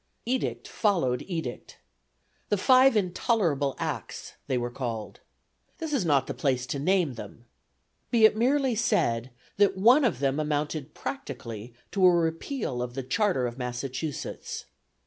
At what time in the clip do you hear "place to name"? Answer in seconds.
6.33-7.13